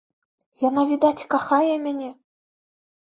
Яна, 0.69 0.85
відаць, 0.93 1.27
кахае 1.35 1.75
мяне. 1.87 2.09